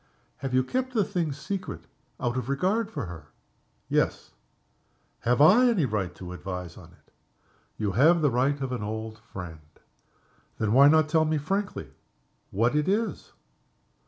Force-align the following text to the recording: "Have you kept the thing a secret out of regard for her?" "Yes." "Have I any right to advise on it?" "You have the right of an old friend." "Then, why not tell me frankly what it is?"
"Have 0.37 0.51
you 0.55 0.63
kept 0.63 0.93
the 0.95 1.03
thing 1.03 1.29
a 1.29 1.33
secret 1.33 1.85
out 2.19 2.35
of 2.35 2.49
regard 2.49 2.89
for 2.89 3.05
her?" 3.05 3.27
"Yes." 3.87 4.31
"Have 5.19 5.39
I 5.39 5.67
any 5.69 5.85
right 5.85 6.15
to 6.15 6.33
advise 6.33 6.75
on 6.75 6.85
it?" 6.93 7.13
"You 7.77 7.91
have 7.91 8.23
the 8.23 8.31
right 8.31 8.59
of 8.61 8.71
an 8.71 8.81
old 8.81 9.19
friend." 9.19 9.59
"Then, 10.57 10.73
why 10.73 10.87
not 10.87 11.07
tell 11.07 11.25
me 11.25 11.37
frankly 11.37 11.91
what 12.49 12.75
it 12.75 12.87
is?" 12.89 13.33